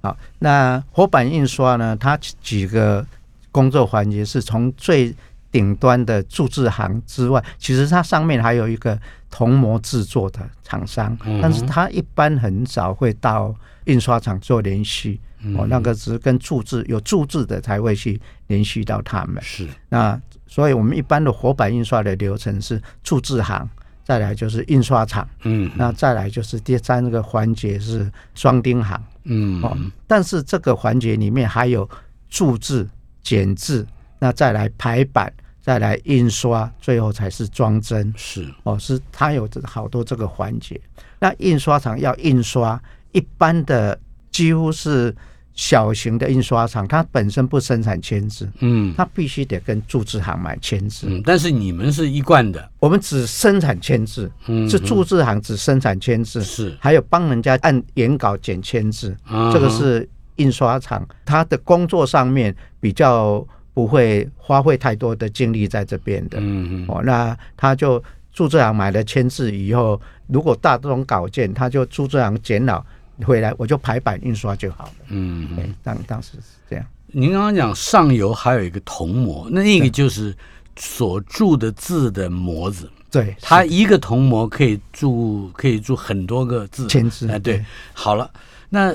[0.00, 1.96] 好，那活版印刷呢？
[1.96, 3.06] 它几个
[3.52, 5.14] 工作环节是从最
[5.50, 8.98] 顶端的铸字行之外，其实它上面还有一个
[9.30, 15.20] 铜模制作的厂商，但是它一般很少会到印刷厂做联系。
[15.56, 19.40] 哦，那个只是跟注字有注字的才会去联系到他们。
[19.40, 23.68] 是，那所以我们一般的活版印刷的流程是注字行。
[24.04, 31.86] 再来就是印刷厂，嗯，那再来就是第三个环节是双钉行，嗯，哦，但是这个环节里面还有
[32.30, 32.88] 注字、
[33.22, 33.86] 剪字，
[34.18, 40.80] 那再来排版，再来印刷，最后才是装帧，是，哦，是它有好多这个环节。
[41.18, 42.80] 那印刷厂要印刷，
[43.12, 43.98] 一般的
[44.30, 45.14] 几乎是。
[45.54, 51.08] 小型的印刷厂，它本身不生产签字，嗯，它必须得跟注字行买签字。
[51.10, 59.16] 嗯，但是你们是一贯的，我们只生产签字，嗯，是注字行只生产签字，是，还有帮人家按原稿剪签字，
[59.52, 63.44] 这个是印刷厂，它的工作上面比较
[63.78, 72.84] 不会花费太多的精力在这边的，嗯嗯，哦，那他就铸字行买了签字以后，如果大这种稿件，他就铸字行剪了。
[73.24, 74.92] 回来我就排版印刷就好了。
[75.10, 76.84] 嗯，当当时是这样。
[77.06, 80.36] 您刚刚讲上游还有一个铜模，那那个就是
[80.74, 82.90] 所铸的字的模子。
[83.12, 86.88] 对，它一个铜模可以铸可以铸很多个字。
[86.88, 87.30] 签字。
[87.30, 87.64] 哎，对。
[87.92, 88.28] 好了，
[88.70, 88.92] 那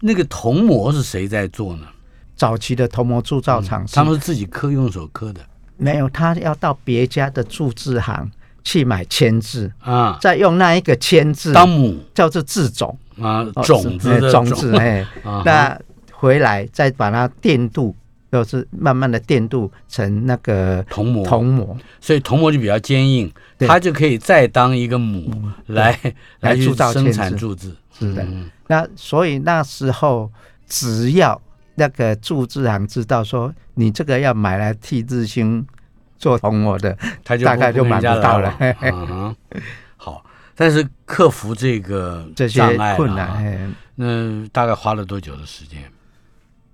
[0.00, 1.86] 那个铜模是谁在做呢？
[2.36, 5.40] 早期的铜模铸造厂，他们是自己刻，用手刻的。
[5.76, 8.30] 没有，他要到别家的铸字行
[8.62, 12.96] 去买铅字啊，再用那一个铅字当母，叫做字种。
[13.20, 14.44] 啊，种子的种。
[14.46, 15.06] 子，哎，
[15.44, 15.78] 那
[16.12, 17.94] 回来再把它电镀，
[18.32, 25.30] 就是慢慢的电镀成那个铜模，铜模，所以铜模就比较坚硬，它就可以再当一个母
[25.66, 25.96] 来
[26.40, 27.76] 来铸造生产铸字。
[27.96, 28.26] 是的，
[28.66, 30.28] 那所以那时候
[30.68, 31.40] 只要
[31.74, 35.66] 那个注字行知道说你这个要买来替日兴
[36.18, 38.56] 做铜模的，他就大概就买不到了。
[39.96, 40.24] 好。
[40.56, 42.60] 但是克服这个这些
[42.96, 45.82] 困难，那大概花了多久的时间？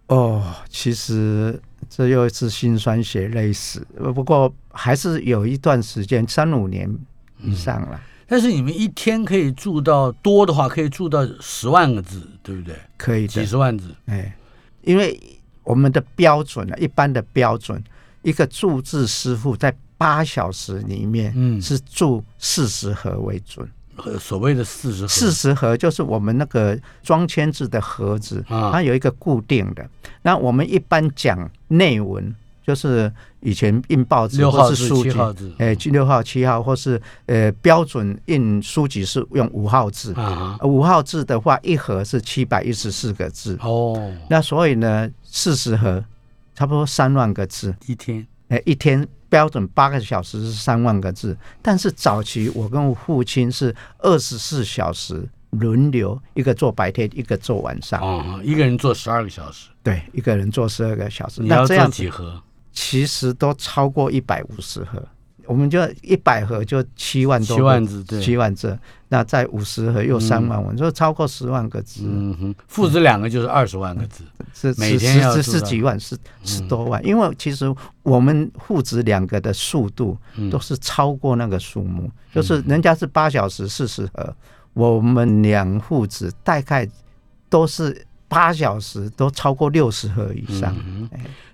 [0.09, 1.59] 哦，其实
[1.89, 3.81] 这又是心酸血泪史。
[4.15, 6.95] 不过还是有一段时间，三五年
[7.39, 7.99] 以上了。
[8.27, 12.77] 但是你们一天可以住到多的话，可以住到十万个字，对不对？
[12.99, 13.95] 可以，几十万字。
[14.05, 14.37] 哎，
[14.83, 15.21] 因为
[15.63, 17.83] 我们的标准呢，一般的标准，
[18.23, 19.75] 一个注字师傅在。
[20.01, 23.69] 八小时里面，嗯，是注四十盒为准。
[24.19, 29.87] 所谓的四十盒，四十盒就是我们那个装签字的盒子，它有一个固定的。
[30.23, 32.35] 那我们一般讲内文，
[32.67, 40.13] 就是以前印报纸或是书籍，哎，六号、七号，或是呃标准印书籍是用五号字。
[40.15, 43.59] 啊，五号字的话，一盒是七百一十四个字。
[43.63, 46.05] 哦，那所以呢，四十盒
[46.55, 48.27] 差不多三万个字一天。
[48.49, 49.07] 哎，一天。
[49.31, 58.01] 标准八个小时是三万个字，但是早期我跟我父亲是二十四小时轮流，一个做白天，一个做晚上。
[58.01, 59.69] 哦，一个人做十二个小时。
[59.85, 61.41] 对，一个人做十二个小时。
[61.43, 62.43] 你要做几盒？
[62.73, 65.03] 其实都超过一百五十盒。
[65.47, 68.79] 我们就一百盒就七万多，七万字，对，七万字。
[69.09, 72.03] 那在五十盒又三万文，就超过十万个字。
[72.05, 74.23] 嗯哼，父子两个就是二十万个字，
[74.55, 77.05] 是每天要是十几万，十十多万。
[77.05, 80.17] 因为其实我们父子两个的速度
[80.53, 84.33] 都是超过那个数目，就是人家是八小时四十盒，
[84.75, 86.89] 我们两父子大概
[87.49, 90.73] 都是八小时都超过六十盒以上，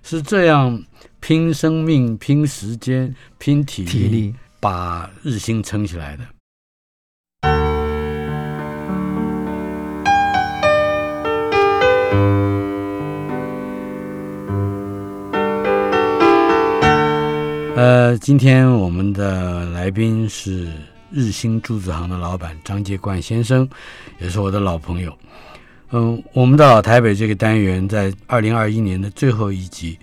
[0.03, 0.79] 是这样
[1.19, 6.23] 拼生命、拼时间、拼体力，体力把日兴撑起来的。
[17.75, 20.67] 呃，今天我们的来宾是
[21.11, 23.67] 日新铸字行的老板张介冠先生，
[24.19, 25.15] 也是我的老朋友。
[25.91, 29.97] 嗯，我们的老台北这个单元在二零二一年的最后一集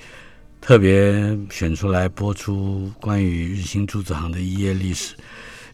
[0.64, 5.14] 特别选出来播出关于日兴铸字行的一页历史，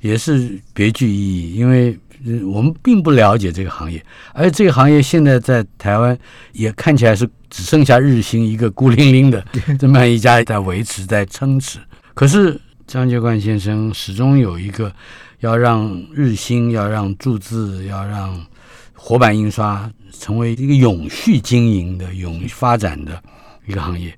[0.01, 1.97] 也是别具意义，因为
[2.45, 6.19] 我们并不了解这个行业，而这个行业现在在台湾
[6.55, 9.41] 也看起来是只剩下日兴一个孤零零的
[9.79, 11.79] 这么一家在维持在撑持。
[12.13, 14.93] 可是张介冠先生始终有一个
[15.39, 18.45] 要让日新，要让铸字，要让
[18.93, 19.89] 活版印刷
[20.19, 23.23] 成为一个永续经营的、永发展的
[23.69, 24.13] 一个行业。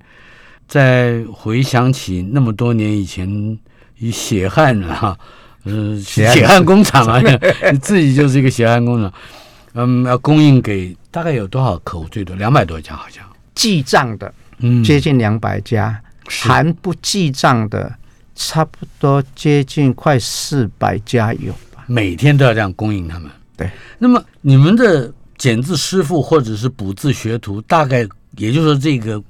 [0.73, 3.59] 在回想起那么多年以前，
[3.99, 5.15] 以血汗啊，
[5.65, 7.21] 嗯，血汗工厂啊，
[7.71, 9.13] 你 自己就是一个血汗工厂，
[9.75, 12.07] 嗯，要供应给大概有多少客户？
[12.09, 16.01] 最多两百多家，好像记账的，嗯，接近两百家。
[16.27, 17.93] 含不记账的，
[18.33, 21.83] 差不多接近快四百家有吧。
[21.85, 23.29] 每天都要这样供应他们。
[23.55, 23.69] 对，
[23.99, 28.07] 那么你们的剪字师傅或者是补字学徒，大概
[28.37, 29.21] 也就是说，这个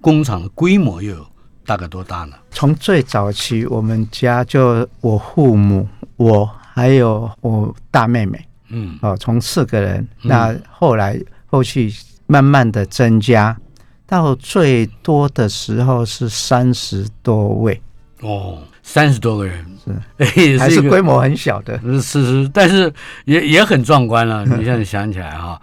[0.00, 1.26] 工厂的规模又有
[1.66, 2.36] 大概多大呢？
[2.50, 5.86] 从最早期，我们家就我父母，
[6.16, 11.92] 我还有我大妹妹，嗯，哦，从四个人，那后来后续
[12.26, 13.56] 慢慢的增加。
[14.06, 17.80] 到最多的时候是三十多位
[18.22, 19.64] 哦，三十多个人
[20.18, 22.92] 是， 还是规模很小的，是是，但是
[23.24, 24.44] 也也很壮观了。
[24.58, 25.62] 你现在想起来哈，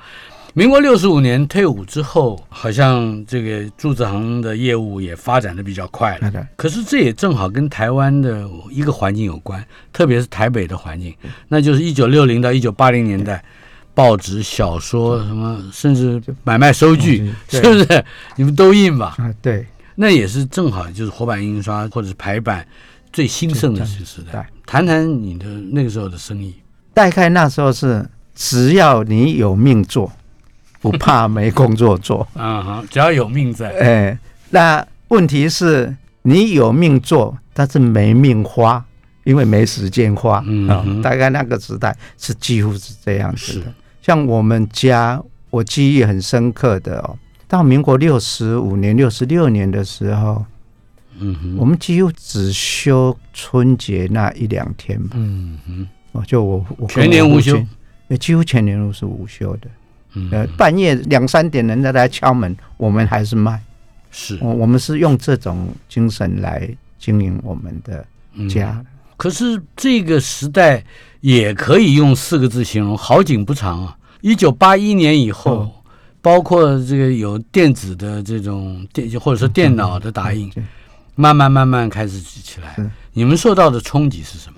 [0.57, 6.33] 民国六十五年退伍之后，好像这个铸字行的业务也发展的比较快了。
[6.55, 11.13] 可是这也正好跟台湾的一个环境有关，特别是台北的环境，
[11.47, 13.39] 那就是一九六零到一九八零年代。
[13.93, 18.05] 报纸、小说什么，甚至买卖收据，是不是？
[18.35, 19.15] 你们都印吧？
[19.19, 22.65] 啊，对，那也是正好，就是活版印刷或者是排版
[23.13, 24.47] 最兴盛的时代。
[24.65, 26.55] 谈谈你的那个时候的生意。
[26.95, 30.11] 大概那时候是，只要你有命做，
[30.81, 32.27] 不怕没工作做。
[32.35, 33.71] 啊哈，只要有命在。
[33.79, 34.19] 哎，
[34.49, 38.83] 那问题是你有命做，但是没命花，
[39.23, 40.43] 因为没时间花。
[40.45, 43.73] 嗯，大概那个时代是几乎是这样子的。
[44.01, 47.17] 像我们家，我记忆很深刻的哦，
[47.47, 50.45] 到民国六十五年、六十六年的时候，
[51.19, 57.61] 嗯哼，我们几乎只休春节那一两天吧，嗯哼，哦，就我我全年无休，
[58.19, 59.67] 几乎全年都是无休的，
[60.31, 63.61] 呃，半夜两三点人家来敲门，我们还是卖，
[64.11, 68.05] 是，我我们是用这种精神来经营我们的
[68.49, 68.83] 家。
[69.15, 70.83] 可是这个时代
[71.21, 73.97] 也可以用四个字形容：好景不长啊。
[74.21, 75.71] 一九八一年以后，
[76.21, 80.51] 包括这个有电子的这种电，或者说电脑的打印，
[81.15, 82.75] 慢慢慢慢开始起来。
[83.13, 84.56] 你们受到的冲击是什么？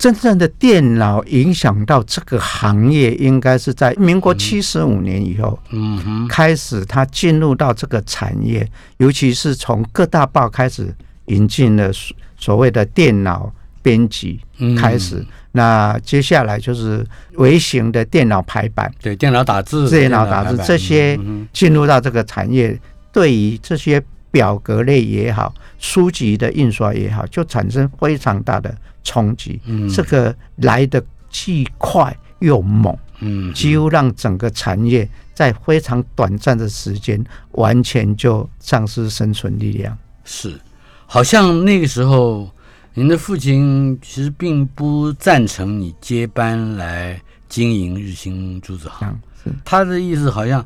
[0.00, 10.90] 真正的电脑影响到这个行业，应该是在民国七十五年以后，嗯哼，开始它进入到这个产业，尤其是从各大报开始
[11.26, 11.90] 引进了
[12.38, 14.40] 所谓的电脑编辑
[14.78, 15.22] 开始。
[15.52, 21.20] 那接下来就是微型的电脑排版，对电脑打字、电脑打字这些
[21.52, 22.80] 进入到这个产业，
[23.12, 29.60] 对于这些表格类也好、书籍的印刷也好，就产生非常大的冲击。
[29.64, 37.22] 嗯这个来的既快又猛，嗯，几乎让整个产业在非常短暂的时间
[37.52, 39.96] 完全就丧失生存力量。
[40.24, 40.58] 是，
[41.06, 42.50] 好像那个时候。
[42.92, 47.18] 您的父亲其实并不赞成你接班来
[47.48, 49.16] 经营日兴珠子行，
[49.64, 50.62] 他的意思好像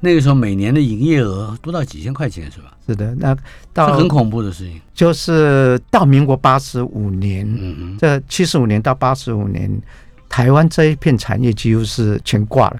[0.00, 2.72] 那个时候每年的营业额多到几千块钱是吧？
[2.86, 3.36] 是的，那
[3.72, 9.70] 到很恐怖的事情，就是到民国八十五年，嗯这七十五年到八十五年。
[10.30, 12.76] 台湾这一片产业几乎是全挂了。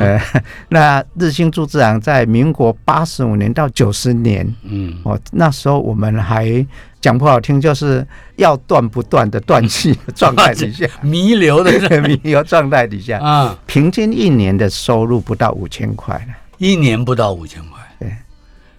[0.00, 0.20] 呃，
[0.70, 6.66] 那日兴铸字行在民国八十五年到九十年，嗯，哦，那时候我们还
[7.00, 8.04] 讲不好听，就是
[8.34, 11.70] 要断不断的断气状态底下， 弥留的
[12.02, 13.20] 弥留状态底下。
[13.20, 16.20] 啊，平均一年的收入不到五千块
[16.60, 18.14] 一年不到五千块，对，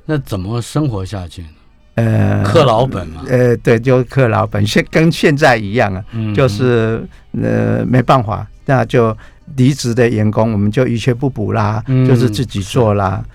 [0.05, 1.47] 那怎么生活下去呢？
[1.95, 6.05] 呃，克老本嘛，呃，对，就克老本，现跟现在一样啊，
[6.36, 7.03] 就是
[7.41, 9.17] 呃没办法，那就
[9.55, 13.25] 离职的员工，我们就一切不补啦，就是自己做啦。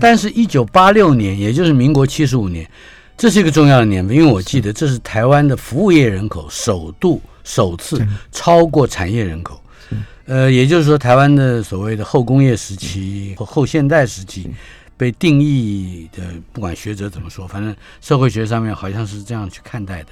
[0.00, 2.64] 但是，一九八六年，也就是民国七十五年，
[3.16, 9.60] 这是一个重要的年份，因为我记得这是台湾的服务业人口首度首次超过产业人口。
[10.28, 14.46] 呃，也就是说，台湾的所谓的后工业时期和后现代时期，
[14.94, 16.22] 被定义的，
[16.52, 20.08] 不管学者怎么说，反正社会学上面好像是这样去看待的。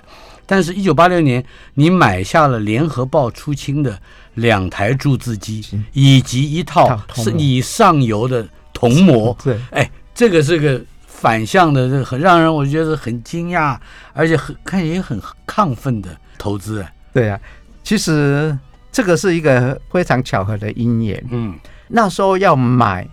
[0.46, 1.44] 但是，一九八六年，
[1.74, 4.00] 你买下了联合报出清的
[4.36, 5.62] 两台注字机，
[5.92, 9.36] 以及一套是你上游的铜模。
[9.44, 13.78] 对，哎，这个是个反向的，这很让人我觉得很惊讶，
[14.14, 16.08] 而且很看起来也很亢奋的
[16.38, 16.82] 投资。
[17.12, 17.38] 对啊，
[17.84, 18.56] 其实。
[18.96, 21.22] 这个是一个非常巧合的因缘。
[21.30, 21.54] 嗯，
[21.86, 23.06] 那时候要买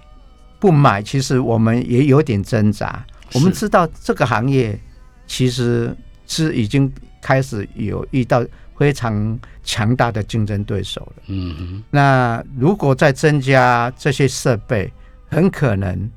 [0.58, 3.06] 不买，其实我们也有点挣扎。
[3.34, 4.80] 我们知道这个行业
[5.28, 5.94] 其实
[6.26, 6.90] 是已经
[7.22, 8.46] 开始有遇到
[8.78, 11.24] 非常强大的竞争对手了。
[11.28, 14.90] 嗯哼，那如果再增加这些设备，
[15.28, 16.10] 很可能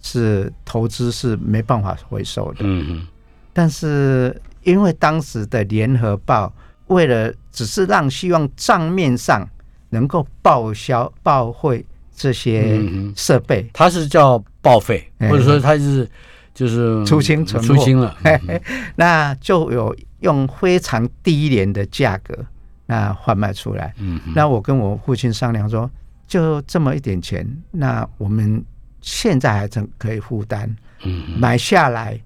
[0.00, 2.60] 是投资是没办法回收的。
[2.60, 3.06] 嗯哼，
[3.52, 6.50] 但是因为当时的联合报。
[6.90, 9.48] 为了只是让希望账面上
[9.90, 11.84] 能够报销报废
[12.14, 12.80] 这些
[13.16, 16.08] 设备，它是叫报废，或者说它是
[16.52, 18.14] 就是出清存出清了，
[18.96, 22.34] 那就有用非常低廉的价格
[22.86, 23.94] 那贩卖出来。
[23.98, 25.88] 嗯，那我跟我父亲商量说，
[26.26, 28.62] 就这么一点钱，那我们
[29.00, 32.20] 现在还真可以负担，嗯，买下来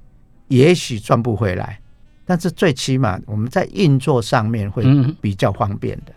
[0.49, 1.79] 也许赚不回来。
[2.25, 4.85] 但是最起码我们在运作上面会
[5.21, 6.13] 比较方便的。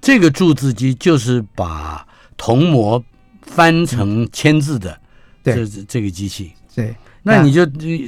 [0.00, 3.02] 这个注字机就是把铜模
[3.40, 4.98] 翻成签字的，
[5.42, 6.52] 这这个机器。
[6.74, 7.64] 对，那你就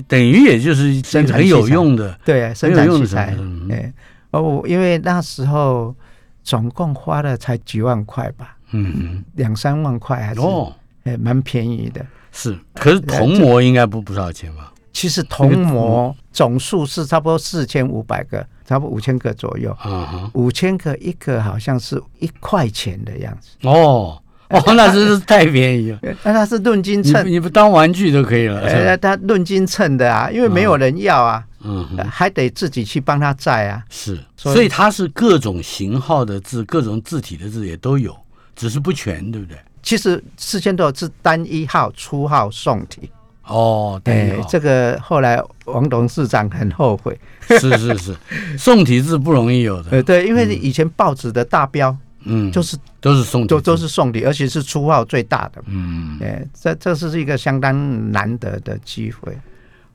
[0.06, 3.34] 等于也就是生产很有用的，对，生产器材。
[3.70, 3.92] 哎，
[4.30, 5.96] 哦，因为那时候
[6.44, 10.70] 总共花了才几万块吧，嗯，两三万块还是哦，
[11.04, 12.04] 哎，蛮便宜的。
[12.30, 14.72] 是，可是铜模应该不不少钱吧？
[14.92, 19.70] 其实铜模总数是差不多四千五百个，差不多五千个左右。
[19.80, 23.50] 啊五千个一个好像是一块钱的样子。
[23.68, 24.20] 哦
[24.50, 25.98] 哦，那真是太便宜了。
[26.22, 28.60] 那它是论斤称，你不当玩具都可以了。
[28.62, 33.84] 呃，它论斤称的啊，因为没有人要啊，嗯，还得自己去帮他载啊。
[33.90, 38.16] 是，所以它是各种型号的字，各种字体的字也都有，
[38.56, 39.58] 只是不全，对不对？
[39.82, 43.10] 其实四千多是单一号、初号、宋体。
[43.48, 47.18] 哦，对，这个后来王董事长很后悔。
[47.48, 48.16] 是是是，
[48.58, 49.90] 宋 体字不容易有的。
[49.92, 55.62] 呃，对，因为以前报纸的大标，嗯，就是都是宋，都都是宋体，而且是初号最大的。
[55.64, 59.34] 嗯，哎，这这是一个相当难得的机会。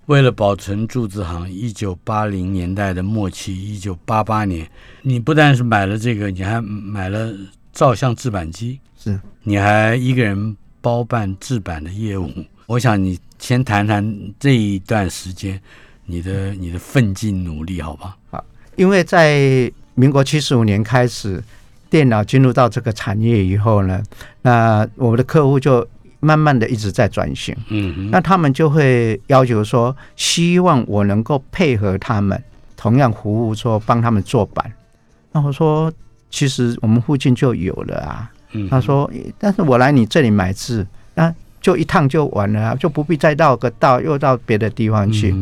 [0.07, 4.67] 为了保存铸字行，一九八零年代的末期，一九八八年，
[5.03, 7.31] 你不但是买了这个，你还买了
[7.71, 12.31] 照相制版机，是，你还一个人包办制版的业务。
[12.65, 13.19] 我想你。
[13.43, 14.01] 先谈谈
[14.39, 15.59] 这一段时间
[16.05, 18.15] 你的你的奋进努力，好吧？
[18.31, 18.45] 好，
[18.77, 21.43] 因为在民国七十五年开始，
[21.89, 24.01] 电脑进入到这个产业以后呢，
[24.43, 25.85] 那我们的客户就
[26.21, 27.53] 慢慢的一直在转型。
[27.67, 32.41] 嗯，那他们就会要求说，希望我能够配合他们，
[32.77, 34.71] 同样服务说帮他们做版。
[35.33, 35.91] 那我说，
[36.29, 38.31] 其实我们附近就有了啊。
[38.53, 41.35] 嗯，他说，但是我来你这里买字，那。
[41.63, 45.33] 就一趟就完了，就不必再绕个道，又到别的地方去。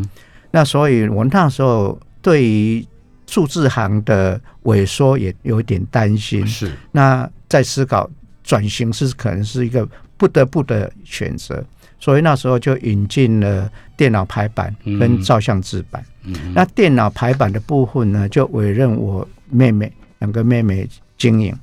[0.52, 2.86] 那所以，我那时候对于
[3.26, 6.46] 数字行的萎缩也有点担心。
[6.46, 8.08] 是，那在思考
[8.44, 11.64] 转型是可能是一个不得不的选择，
[12.00, 13.68] 所以那时候就引进了
[13.98, 16.04] 电脑排版跟照相制版。
[16.24, 21.58] 嗯那电脑排版的部分呢，就委任我妹妹两个妹妹经营。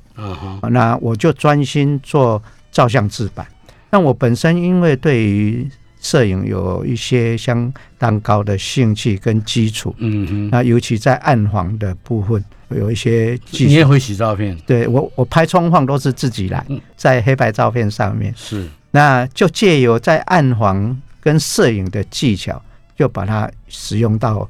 [0.70, 2.42] 那我就专心做
[2.72, 3.46] 照相制版。
[3.90, 5.68] 那我本身因为对于
[6.00, 13.64] 摄影有一些相当高的兴趣跟基础，嗯哼，那尤其在暗黄的部分有一些技术。
[13.64, 14.56] 你也会洗照片？
[14.66, 16.64] 对我，我拍窗框都是自己来，
[16.96, 22.62] 在黑白照片上面是，那就借由在暗黄跟摄影的技巧，
[22.96, 24.48] 就把它使用到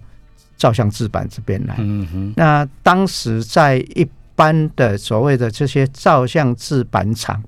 [0.58, 1.76] 照相制版这边来。
[1.78, 7.42] 嗯哼，那当时在一般的所谓的这些照相制版厂。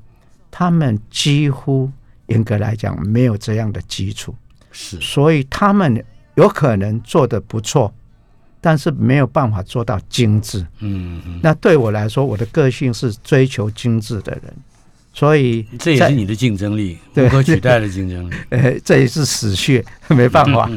[0.51, 1.91] 他们几乎
[2.27, 4.35] 严格来讲没有这样的基础，
[4.71, 6.05] 是，所以他们
[6.37, 7.93] 有可能做的不错，
[8.61, 10.65] 但是没有办法做到精致。
[10.79, 14.55] 嗯，那对我来说，我的个性是追求精致的人，
[15.13, 18.35] 所以这也是你的竞争力， 不可取代的竞争力。
[18.51, 20.71] 呃，这也是死穴， 没办法。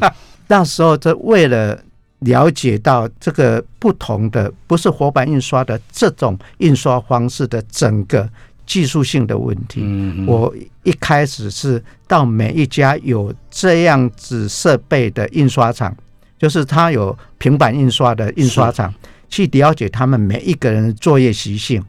[0.47, 1.79] 那时候，这为了
[2.19, 8.27] 了解到这个不同的，不是活版印刷的这种印刷方式的整个。
[8.65, 9.81] 技术性的问题。
[10.27, 10.53] 我
[10.83, 15.95] 一开始是到每一家有这样子设备的印刷厂，
[16.37, 18.93] 就是他有平板印刷的印刷厂，
[19.29, 21.83] 去了解他们每一个人的作业习性，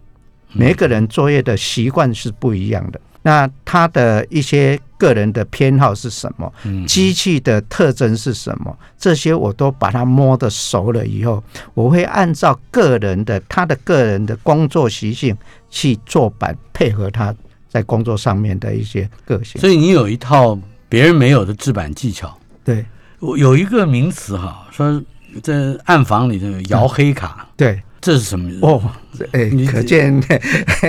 [0.53, 3.01] 每一个人作业的习惯是不一样的。
[3.27, 6.53] 那他的一些个人的偏好是什么？
[6.87, 8.79] 机器的特征是什么？
[8.99, 15.35] 这些我都把它摸得熟了以后，我会按照个人的他的个人的工作习性
[15.75, 17.35] 去做版，配合他
[17.69, 19.61] 在工作上面的一些个性。
[19.61, 20.57] 所以你有一套
[20.89, 22.39] 别人没有的制版技巧。
[22.63, 22.85] 对，
[23.19, 25.03] 我有一个名词哈，说
[25.43, 27.49] 在暗房里头摇黑卡。
[27.57, 27.83] 对。
[28.01, 28.51] 这是什么？
[28.61, 28.83] 哦，
[29.33, 30.15] 哎，可见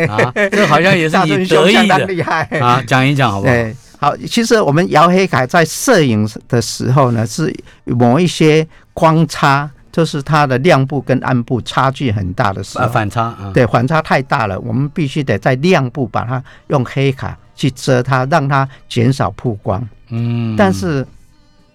[0.10, 3.54] 啊，这好像也是你得意的厉害啊，讲一讲好不好？
[3.54, 7.56] 对好，其实我们摇黑卡在摄影的时候呢，是
[7.86, 19.82] 某一些光差，就是它的亮部跟暗部差距很大的时候，反差，对，反差太大了，我们必须得在亮部把它用黑卡去遮它，让它减少曝光。
[20.10, 21.08] 嗯，但是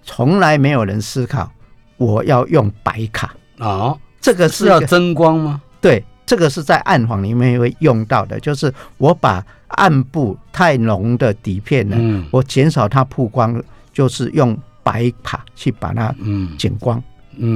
[0.03, 1.51] 从来没有人思考
[1.97, 3.99] 我要用白卡哦。
[4.21, 5.63] 这个是要增光吗？
[5.81, 11.97] 对，这个是在暗房里面会用到的，就是我把暗部太浓的底片呢，
[12.31, 13.59] 我减少它曝光，
[13.95, 16.15] 就是用白卡去把它
[16.59, 17.03] 减光。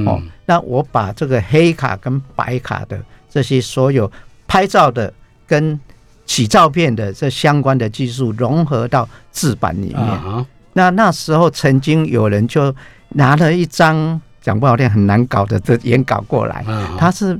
[0.05, 2.99] 哦，那我把这个黑卡跟白卡的
[3.29, 4.11] 这些所有
[4.47, 5.13] 拍照的
[5.45, 5.79] 跟
[6.25, 10.45] 洗照片的这相关的技术融合到制版里面。
[10.73, 12.73] 那那时候曾经有人就
[13.09, 14.21] 拿了一张。
[14.41, 16.63] 讲不好听，很难搞的这原稿过来，
[16.99, 17.35] 他是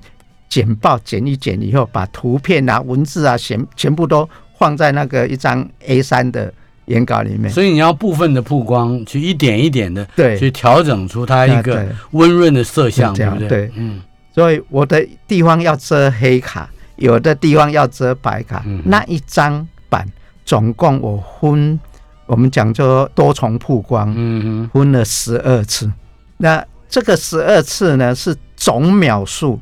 [0.50, 4.28] 剪报剪一剪以后，把图片啊、文字啊全全部都
[4.58, 6.52] 放在那个一张 A 三的
[6.86, 7.50] 演稿里面。
[7.52, 13.48] 所以你要部分的曝光，去一点一点的对，去调整出它一个温润的色相，对不对？
[13.48, 14.02] 对，嗯。
[14.34, 18.66] 所以我的地方要遮黑卡，有的地方要遮白卡。
[18.84, 20.06] 那一张板
[20.44, 21.80] 总共我分，
[22.26, 25.90] 我们讲究多重曝光，嗯分了十二次。
[26.38, 29.58] 那这个十二次呢，是总秒数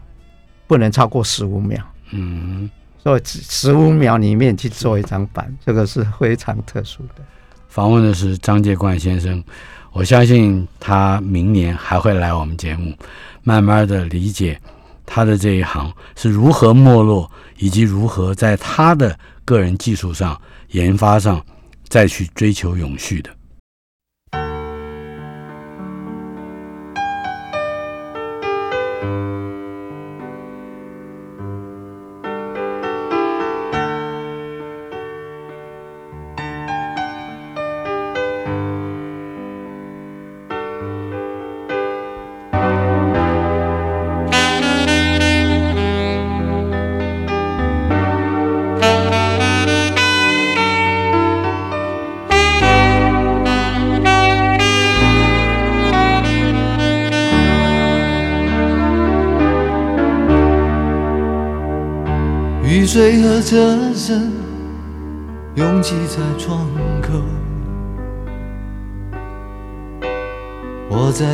[0.65, 1.79] 不能超过十五秒。
[2.11, 2.67] 嗯，
[3.03, 7.23] 所以十五秒里面去做一张板，这个是非常特殊的。
[7.67, 9.43] 访问的是张介冠先生，
[9.91, 12.95] 我相信他明年还会来我们节目，
[13.43, 14.57] 慢慢的理解
[15.05, 20.39] 他的这一行是如何没落，以及如何在他的个人技术上、
[20.69, 21.43] 研发上
[21.89, 23.29] 再去追求永续的。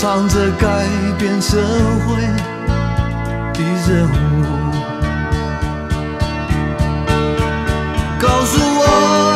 [0.00, 0.86] 唱着改
[1.18, 1.58] 变社
[2.06, 2.22] 会
[3.52, 4.12] 的任务，
[8.18, 9.29] 告诉我。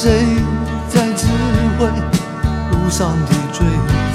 [0.00, 0.12] 谁
[0.88, 1.26] 在指
[1.76, 1.88] 挥
[2.70, 4.07] 路上的追？